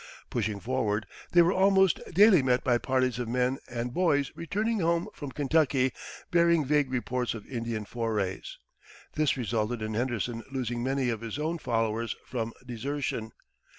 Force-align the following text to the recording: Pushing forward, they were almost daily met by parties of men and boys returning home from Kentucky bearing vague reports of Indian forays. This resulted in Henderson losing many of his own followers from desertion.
Pushing 0.31 0.59
forward, 0.59 1.05
they 1.31 1.43
were 1.43 1.53
almost 1.53 1.99
daily 2.11 2.41
met 2.41 2.63
by 2.63 2.79
parties 2.79 3.19
of 3.19 3.27
men 3.27 3.59
and 3.69 3.93
boys 3.93 4.31
returning 4.33 4.79
home 4.79 5.07
from 5.13 5.31
Kentucky 5.31 5.91
bearing 6.31 6.65
vague 6.65 6.89
reports 6.91 7.35
of 7.35 7.45
Indian 7.45 7.85
forays. 7.85 8.57
This 9.13 9.37
resulted 9.37 9.79
in 9.83 9.93
Henderson 9.93 10.43
losing 10.51 10.81
many 10.81 11.09
of 11.09 11.21
his 11.21 11.37
own 11.37 11.59
followers 11.59 12.15
from 12.25 12.51
desertion. 12.65 13.31